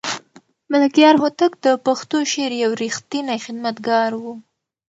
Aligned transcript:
ملکیار 0.71 1.15
هوتک 1.23 1.51
د 1.65 1.67
پښتو 1.85 2.17
شعر 2.31 2.51
یو 2.63 2.71
رښتینی 2.81 3.37
خدمتګار 3.45 4.11
و. 4.21 4.23